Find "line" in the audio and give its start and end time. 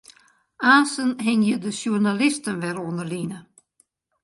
3.13-3.39